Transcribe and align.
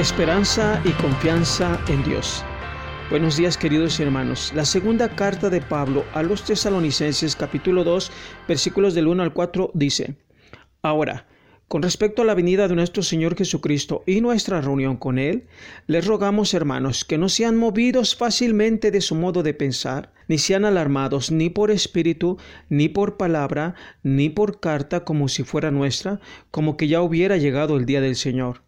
Esperanza 0.00 0.80
y 0.86 0.92
confianza 0.92 1.78
en 1.86 2.02
Dios. 2.02 2.42
Buenos 3.10 3.36
días 3.36 3.58
queridos 3.58 4.00
hermanos. 4.00 4.50
La 4.54 4.64
segunda 4.64 5.14
carta 5.14 5.50
de 5.50 5.60
Pablo 5.60 6.06
a 6.14 6.22
los 6.22 6.42
tesalonicenses 6.42 7.36
capítulo 7.36 7.84
2 7.84 8.10
versículos 8.48 8.94
del 8.94 9.08
1 9.08 9.22
al 9.22 9.34
4 9.34 9.72
dice, 9.74 10.14
Ahora, 10.80 11.26
con 11.68 11.82
respecto 11.82 12.22
a 12.22 12.24
la 12.24 12.32
venida 12.32 12.66
de 12.66 12.76
nuestro 12.76 13.02
Señor 13.02 13.36
Jesucristo 13.36 14.02
y 14.06 14.22
nuestra 14.22 14.62
reunión 14.62 14.96
con 14.96 15.18
Él, 15.18 15.48
les 15.86 16.06
rogamos, 16.06 16.54
hermanos, 16.54 17.04
que 17.04 17.18
no 17.18 17.28
sean 17.28 17.58
movidos 17.58 18.16
fácilmente 18.16 18.90
de 18.90 19.02
su 19.02 19.14
modo 19.14 19.42
de 19.42 19.52
pensar, 19.52 20.14
ni 20.28 20.38
sean 20.38 20.64
alarmados 20.64 21.30
ni 21.30 21.50
por 21.50 21.70
espíritu, 21.70 22.38
ni 22.70 22.88
por 22.88 23.18
palabra, 23.18 23.74
ni 24.02 24.30
por 24.30 24.60
carta 24.60 25.04
como 25.04 25.28
si 25.28 25.44
fuera 25.44 25.70
nuestra, 25.70 26.20
como 26.50 26.78
que 26.78 26.88
ya 26.88 27.02
hubiera 27.02 27.36
llegado 27.36 27.76
el 27.76 27.84
día 27.84 28.00
del 28.00 28.16
Señor. 28.16 28.62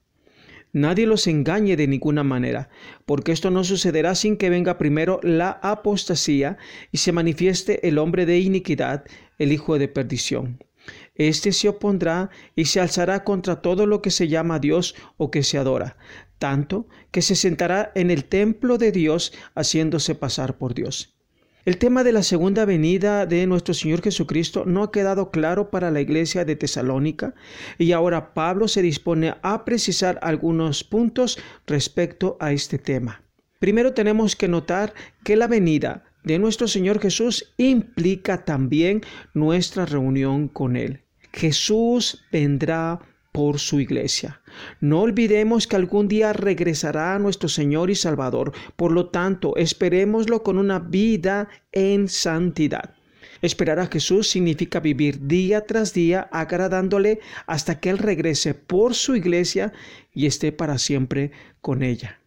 Nadie 0.73 1.07
los 1.07 1.27
engañe 1.27 1.77
de 1.77 1.87
ninguna 1.87 2.25
manera, 2.25 2.71
porque 3.05 3.33
esto 3.33 3.51
no 3.51 3.63
sucederá 3.63 4.15
sin 4.15 4.37
que 4.37 4.51
venga 4.51 4.79
primero 4.79 5.21
la 5.23 5.51
apostasía 5.51 6.57
y 6.91 6.99
se 6.99 7.13
manifieste 7.13 7.87
el 7.87 7.99
hombre 7.99 8.27
de 8.27 8.41
iniquidad, 8.41 9.05
el 9.39 9.53
hijo 9.53 9.79
de 9.79 9.89
perdición 9.89 10.59
este 11.15 11.53
se 11.53 11.69
opondrá 11.69 12.31
y 12.57 12.67
se 12.67 12.81
alzará 12.81 13.25
contra 13.25 13.61
todo 13.61 13.87
lo 13.87 14.03
que 14.03 14.11
se 14.11 14.29
llama 14.29 14.59
Dios 14.59 14.95
o 15.17 15.31
que 15.31 15.43
se 15.43 15.59
adora, 15.59 15.97
tanto 16.39 16.89
que 17.11 17.23
se 17.23 17.37
sentará 17.37 17.93
en 17.95 18.11
el 18.11 18.25
templo 18.25 18.79
de 18.79 18.93
Dios 18.93 19.33
haciéndose 19.55 20.15
pasar 20.15 20.59
por 20.59 20.75
Dios. 20.75 21.17
El 21.65 21.79
tema 21.79 22.03
de 22.03 22.11
la 22.11 22.25
segunda 22.25 22.65
venida 22.65 23.25
de 23.25 23.47
nuestro 23.47 23.73
Señor 23.73 24.03
Jesucristo 24.03 24.65
no 24.67 24.83
ha 24.83 24.91
quedado 24.91 25.31
claro 25.31 25.71
para 25.71 25.93
la 25.93 26.01
iglesia 26.01 26.45
de 26.45 26.57
Tesalónica 26.57 27.37
y 27.79 27.93
ahora 27.93 28.35
Pablo 28.35 28.67
se 28.67 28.83
dispone 28.83 29.37
a 29.43 29.65
precisar 29.65 30.19
algunos 30.23 30.83
puntos 30.83 31.39
respecto 31.69 32.37
a 32.41 32.51
este 32.51 32.79
tema. 32.79 33.23
Primero 33.61 33.95
tenemos 33.95 34.35
que 34.35 34.49
notar 34.49 34.93
que 35.23 35.37
la 35.37 35.47
venida 35.47 36.03
de 36.25 36.41
nuestro 36.41 36.67
Señor 36.67 36.99
Jesús 37.01 37.55
implica 37.59 38.45
también 38.45 39.03
nuestra 39.33 39.87
reunión 39.87 40.49
con 40.49 40.75
Él. 40.75 41.05
Jesús 41.33 42.25
vendrá 42.33 42.99
por 43.33 43.59
su 43.59 43.81
iglesia. 43.81 44.41
No 44.81 45.01
olvidemos 45.01 45.67
que 45.67 45.77
algún 45.77 46.07
día 46.07 46.33
regresará 46.33 47.15
a 47.15 47.19
nuestro 47.19 47.49
Señor 47.49 47.91
y 47.91 47.95
Salvador. 47.95 48.53
Por 48.77 48.93
lo 48.93 49.09
tanto, 49.09 49.57
esperémoslo 49.57 50.43
con 50.43 50.59
una 50.59 50.79
vida 50.79 51.49
en 51.73 52.09
santidad. 52.09 52.95
Esperar 53.41 53.81
a 53.81 53.89
Jesús 53.89 54.29
significa 54.29 54.79
vivir 54.79 55.27
día 55.27 55.67
tras 55.67 55.93
día 55.93 56.29
agradándole 56.31 57.19
hasta 57.47 57.81
que 57.81 57.91
Él 57.91 57.99
regrese 57.99 58.55
por 58.55 58.95
su 58.95 59.17
iglesia 59.17 59.73
y 60.15 60.27
esté 60.27 60.53
para 60.53 60.79
siempre 60.79 61.33
con 61.61 61.83
ella. 61.83 62.22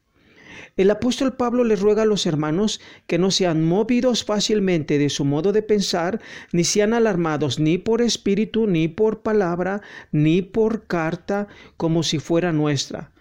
El 0.78 0.92
apóstol 0.92 1.36
Pablo 1.36 1.64
le 1.64 1.76
ruega 1.76 2.04
a 2.04 2.06
los 2.06 2.26
hermanos 2.26 2.82
que 3.08 3.18
no 3.18 3.32
sean 3.32 3.64
movidos 3.64 4.24
fácilmente 4.24 4.98
de 4.98 5.10
su 5.10 5.26
modo 5.26 5.52
de 5.52 5.62
pensar, 5.62 6.22
ni 6.52 6.64
sean 6.64 6.94
alarmados 6.94 7.60
ni 7.60 7.78
por 7.78 8.02
espíritu, 8.02 8.68
ni 8.68 8.88
por 8.88 9.22
palabra, 9.22 9.82
ni 10.12 10.42
por 10.42 10.88
carta, 10.88 11.48
como 11.78 12.04
si 12.04 12.20
fuera 12.20 12.52
nuestra, 12.52 13.12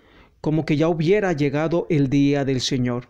como 0.41 0.65
que 0.65 0.77
ya 0.77 0.89
hubiera 0.89 1.33
llegado 1.33 1.87
el 1.91 2.11
día 2.11 2.45
del 2.45 2.61
Señor. 2.61 3.09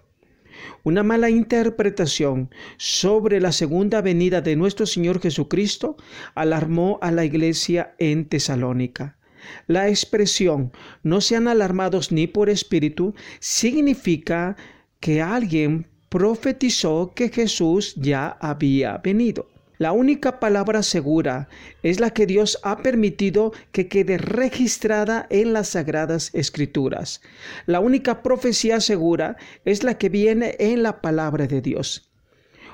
Una 0.83 1.03
mala 1.03 1.31
interpretación 1.31 2.51
sobre 2.77 3.41
la 3.41 3.53
segunda 3.53 4.01
venida 4.01 4.41
de 4.41 4.57
nuestro 4.57 4.87
Señor 4.87 5.21
Jesucristo 5.21 5.97
alarmó 6.35 6.99
a 7.03 7.11
la 7.11 7.25
iglesia 7.25 7.95
en 7.99 8.27
Tesalónica. 8.27 9.19
La 9.67 9.89
expresión 9.89 10.73
no 11.03 11.21
sean 11.21 11.49
alarmados 11.49 12.13
ni 12.13 12.27
por 12.27 12.51
espíritu 12.51 13.15
significa 13.41 14.57
que 15.01 15.21
alguien 15.21 15.87
profetizó 16.09 17.13
que 17.15 17.29
Jesús 17.29 17.95
ya 17.97 18.37
había 18.41 18.99
venido. 18.99 19.49
La 19.79 19.91
única 19.91 20.39
palabra 20.39 20.85
segura 20.85 21.49
es 21.83 21.99
la 21.99 22.11
que 22.11 22.27
Dios 22.27 22.61
ha 22.63 22.79
permitido 22.79 23.53
que 23.73 23.89
quede 23.89 24.19
registrada 24.19 25.27
en 25.31 25.53
las 25.53 25.71
sagradas 25.71 26.31
escrituras. 26.33 27.21
La 27.67 27.81
única 27.81 28.23
profecía 28.23 28.81
segura 28.81 29.37
es 29.65 29.83
la 29.83 29.99
que 29.99 30.09
viene 30.09 30.55
en 30.61 30.85
la 30.85 31.01
palabra 31.01 31.49
de 31.49 31.61
Dios. 31.61 32.09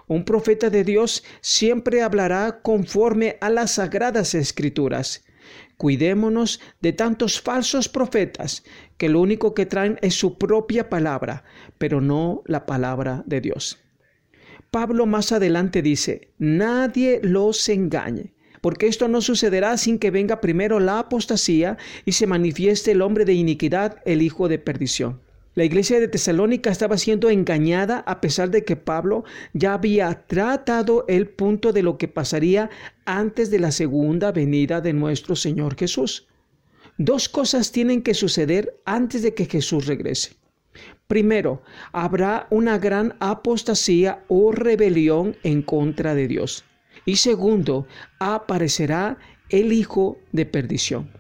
Un 0.08 0.24
profeta 0.24 0.68
de 0.68 0.84
Dios 0.84 1.24
siempre 1.40 2.02
hablará 2.02 2.60
conforme 2.60 3.38
a 3.40 3.48
las 3.48 3.72
sagradas 3.72 4.34
escrituras. 4.34 5.24
Cuidémonos 5.76 6.60
de 6.80 6.92
tantos 6.92 7.40
falsos 7.40 7.88
profetas 7.88 8.62
que 8.96 9.08
lo 9.08 9.20
único 9.20 9.54
que 9.54 9.66
traen 9.66 9.98
es 10.02 10.14
su 10.14 10.38
propia 10.38 10.88
palabra, 10.88 11.44
pero 11.78 12.00
no 12.00 12.42
la 12.46 12.66
palabra 12.66 13.22
de 13.26 13.40
Dios. 13.40 13.78
Pablo 14.70 15.06
más 15.06 15.32
adelante 15.32 15.82
dice, 15.82 16.32
nadie 16.38 17.20
los 17.22 17.68
engañe, 17.68 18.34
porque 18.60 18.86
esto 18.86 19.08
no 19.08 19.20
sucederá 19.20 19.76
sin 19.76 19.98
que 19.98 20.10
venga 20.10 20.40
primero 20.40 20.78
la 20.78 21.00
apostasía 21.00 21.76
y 22.04 22.12
se 22.12 22.26
manifieste 22.26 22.92
el 22.92 23.02
hombre 23.02 23.24
de 23.24 23.34
iniquidad, 23.34 23.96
el 24.04 24.22
hijo 24.22 24.48
de 24.48 24.58
perdición. 24.58 25.22
La 25.56 25.64
iglesia 25.64 25.98
de 25.98 26.06
Tesalónica 26.06 26.70
estaba 26.70 26.96
siendo 26.96 27.28
engañada 27.28 28.04
a 28.06 28.20
pesar 28.20 28.50
de 28.50 28.64
que 28.64 28.76
Pablo 28.76 29.24
ya 29.52 29.74
había 29.74 30.26
tratado 30.28 31.04
el 31.08 31.28
punto 31.28 31.72
de 31.72 31.82
lo 31.82 31.98
que 31.98 32.06
pasaría 32.06 32.70
antes 33.04 33.50
de 33.50 33.58
la 33.58 33.72
segunda 33.72 34.30
venida 34.30 34.80
de 34.80 34.92
nuestro 34.92 35.34
Señor 35.34 35.76
Jesús. 35.76 36.28
Dos 36.98 37.28
cosas 37.28 37.72
tienen 37.72 38.02
que 38.02 38.14
suceder 38.14 38.80
antes 38.84 39.22
de 39.22 39.34
que 39.34 39.46
Jesús 39.46 39.86
regrese. 39.86 40.34
Primero, 41.08 41.62
habrá 41.90 42.46
una 42.50 42.78
gran 42.78 43.16
apostasía 43.18 44.22
o 44.28 44.52
rebelión 44.52 45.36
en 45.42 45.62
contra 45.62 46.14
de 46.14 46.28
Dios. 46.28 46.64
Y 47.04 47.16
segundo, 47.16 47.88
aparecerá 48.20 49.18
el 49.48 49.72
hijo 49.72 50.18
de 50.30 50.46
perdición. 50.46 51.19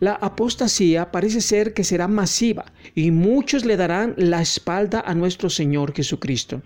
La 0.00 0.14
apostasía 0.14 1.12
parece 1.12 1.42
ser 1.42 1.74
que 1.74 1.84
será 1.84 2.08
masiva 2.08 2.72
y 2.94 3.10
muchos 3.10 3.66
le 3.66 3.76
darán 3.76 4.14
la 4.16 4.40
espalda 4.40 5.02
a 5.06 5.14
nuestro 5.14 5.50
Señor 5.50 5.92
Jesucristo. 5.94 6.62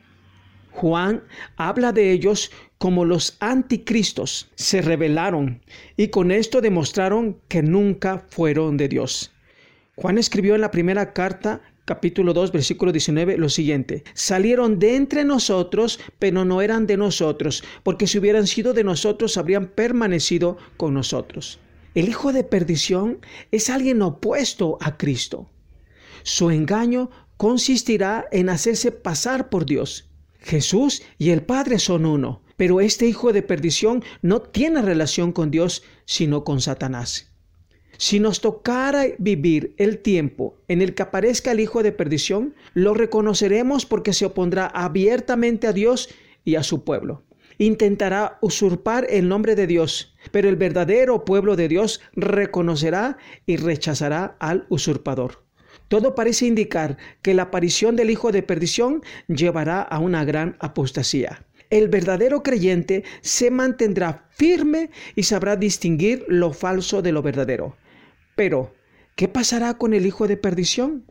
Juan 0.71 1.25
habla 1.57 1.91
de 1.93 2.13
ellos 2.13 2.53
como 2.79 3.05
los 3.05 3.37
anticristos. 3.41 4.53
Se 4.55 4.83
rebelaron 4.83 5.61
y 5.97 6.09
con 6.09 6.31
esto 6.31 6.61
demostraron 6.61 7.37
que 7.49 7.61
nunca 7.61 8.25
fueron 8.29 8.77
de 8.77 8.87
Dios. 8.89 9.33
Juan 9.97 10.17
escribió 10.17 10.55
en 10.55 10.61
la 10.61 10.71
primera 10.71 11.13
carta 11.13 11.61
capítulo 11.87 12.35
2, 12.35 12.53
versículo 12.53 12.93
19, 12.93 13.37
lo 13.37 13.49
siguiente. 13.49 14.05
Salieron 14.15 14.79
de 14.79 14.95
entre 14.95 15.25
nosotros, 15.25 15.99
pero 16.21 16.45
no 16.45 16.63
eran 16.63 16.87
de 16.87 16.97
nosotros, 16.97 17.65
porque 17.83 18.07
si 18.07 18.19
hubieran 18.19 18.47
sido 18.47 18.73
de 18.75 18.85
nosotros, 18.85 19.37
habrían 19.37 19.67
permanecido 19.67 20.57
con 20.77 20.95
nosotros. 20.95 21.59
El 21.95 22.09
hijo 22.09 22.33
de 22.33 22.43
perdición 22.43 23.21
es 23.53 23.71
alguien 23.71 24.03
opuesto 24.03 24.79
a 24.81 24.97
Cristo. 24.97 25.49
Su 26.25 26.51
engaño 26.51 27.11
consistirá 27.37 28.27
en 28.33 28.49
hacerse 28.49 28.91
pasar 28.91 29.49
por 29.49 29.65
Dios. 29.65 30.11
Jesús 30.41 31.03
y 31.19 31.31
el 31.31 31.43
Padre 31.43 31.79
son 31.79 32.05
uno, 32.05 32.43
pero 32.57 32.81
este 32.81 33.07
hijo 33.07 33.33
de 33.33 33.43
perdición 33.43 34.03
no 34.23 34.43
tiene 34.43 34.83
relación 34.83 35.31
con 35.31 35.53
Dios, 35.53 35.85
sino 36.05 36.43
con 36.43 36.61
Satanás. 36.61 37.31
Si 37.97 38.19
nos 38.19 38.41
tocara 38.41 39.05
vivir 39.19 39.75
el 39.79 39.99
tiempo 39.99 40.57
en 40.67 40.83
el 40.83 40.97
que 40.97 41.05
aparezca 41.05 41.53
el 41.53 41.61
hijo 41.61 41.85
de 41.85 41.93
perdición, 41.93 42.57
lo 42.75 42.95
reconoceremos 42.95 43.87
porque 43.87 44.13
se 44.13 44.27
opondrá 44.27 44.67
abiertamente 44.67 45.69
a 45.69 45.73
Dios 45.73 46.09
y 46.45 46.57
a 46.57 46.65
su 46.65 46.83
pueblo 46.83 47.23
intentará 47.59 48.39
usurpar 48.41 49.07
el 49.11 49.29
nombre 49.29 49.55
de 49.55 49.67
Dios, 49.67 50.15
pero 50.33 50.49
el 50.49 50.57
verdadero 50.57 51.25
pueblo 51.25 51.57
de 51.57 51.69
Dios 51.69 52.01
reconocerá 52.15 53.17
y 53.47 53.57
rechazará 53.57 54.37
al 54.41 54.67
usurpador. 54.69 55.45
Todo 55.89 56.15
parece 56.15 56.47
indicar 56.47 56.97
que 57.23 57.35
la 57.35 57.45
aparición 57.45 57.97
del 57.97 58.11
Hijo 58.11 58.33
de 58.33 58.43
Perdición 58.43 59.03
llevará 59.29 59.83
a 59.83 59.99
una 59.99 60.25
gran 60.25 60.57
apostasía. 60.61 61.47
El 61.71 61.89
verdadero 61.89 62.43
creyente 62.43 63.05
se 63.21 63.51
mantendrá 63.51 64.27
firme 64.31 64.91
y 65.15 65.25
sabrá 65.25 65.57
distinguir 65.57 66.25
lo 66.29 66.53
falso 66.53 67.03
de 67.03 67.13
lo 67.13 67.23
verdadero. 67.23 67.77
Pero, 68.35 68.75
¿qué 69.17 69.29
pasará 69.29 69.75
con 69.75 69.95
el 69.95 70.07
Hijo 70.07 70.27
de 70.27 70.37
Perdición? 70.37 71.05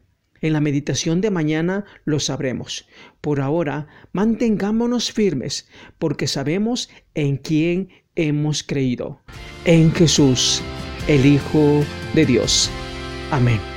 En 0.43 0.53
la 0.53 0.59
meditación 0.59 1.21
de 1.21 1.31
mañana 1.31 1.85
lo 2.03 2.19
sabremos. 2.19 2.85
Por 3.21 3.39
ahora, 3.39 3.87
mantengámonos 4.11 5.11
firmes 5.11 5.69
porque 5.97 6.27
sabemos 6.27 6.89
en 7.15 7.37
quién 7.37 7.89
hemos 8.15 8.61
creído. 8.61 9.21
En 9.63 9.91
Jesús, 9.93 10.61
el 11.07 11.25
Hijo 11.25 11.83
de 12.13 12.25
Dios. 12.25 12.69
Amén. 13.31 13.72